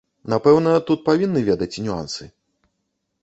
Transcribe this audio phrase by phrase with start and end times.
[0.33, 2.23] Напэўна, тут павінны ведаць нюансы.